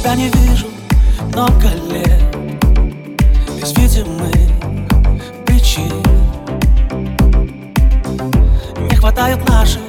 [0.00, 0.66] тебя не вижу
[1.34, 2.22] много лет.
[3.60, 4.32] Без видимых
[5.44, 6.02] причин.
[8.88, 9.82] Не хватает наших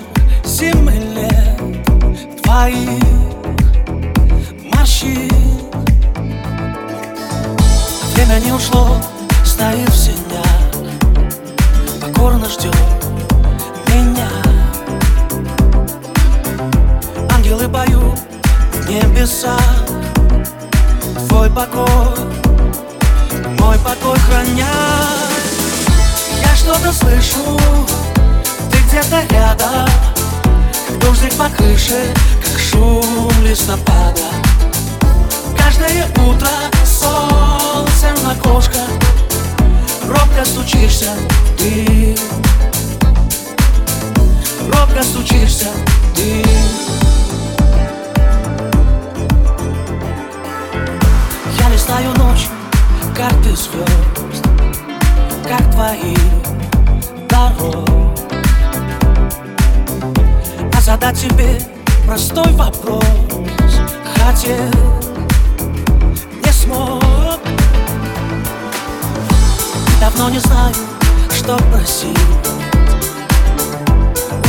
[0.43, 2.41] зимы лет.
[2.43, 3.01] Твоих
[4.73, 5.29] морщин.
[8.13, 8.97] Время не ушло,
[9.45, 10.45] стоит в сенях.
[12.01, 12.75] Покорно ждет
[13.87, 14.27] меня.
[17.33, 18.19] Ангелы поют
[18.73, 19.90] в
[21.41, 21.87] Твой покой,
[23.57, 24.67] мой покой храня
[26.39, 27.57] Я что-то слышу,
[28.71, 29.89] ты где-то рядом.
[30.87, 34.21] Как дождик по крыше, как шум листопада
[35.57, 36.47] Каждое утро
[36.85, 38.77] солнце на окошко
[40.07, 41.09] Робко стучишься
[41.57, 42.15] ты
[53.21, 54.47] карты звезд
[55.47, 56.15] Как твои
[57.29, 58.17] дорог
[60.75, 61.61] А задать тебе
[62.07, 63.05] простой вопрос
[64.17, 64.71] Хотел,
[66.43, 67.39] не смог.
[69.99, 70.73] Давно не знаю,
[71.31, 72.17] что просить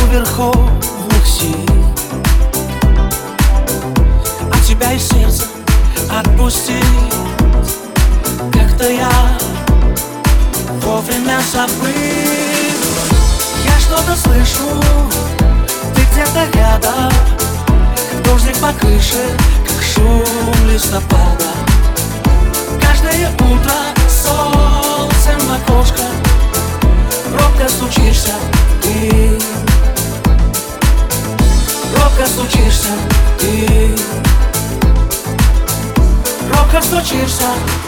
[0.01, 1.69] У верховных сил.
[4.51, 5.45] А тебя из сердца
[6.09, 7.13] отпустить
[8.51, 9.09] Как-то я
[10.81, 11.87] вовремя забыл.
[13.63, 14.81] Я что-то слышу,
[15.95, 17.11] ты где-то рядом.
[18.23, 19.29] Дождик по крыше,
[19.67, 21.51] как шум листопада.
[22.81, 23.73] Каждое утро
[24.09, 26.03] солнце на окошко
[27.31, 28.33] Робко стучишься
[28.81, 29.39] ты.
[31.95, 32.89] Робко стучишься
[33.39, 33.95] ты
[36.73, 37.43] косочишься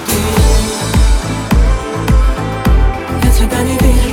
[0.06, 0.14] ты.
[3.26, 4.05] Я тебя не вижу.